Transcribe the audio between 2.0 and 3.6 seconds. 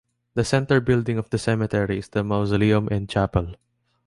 the mausoleum and chapel.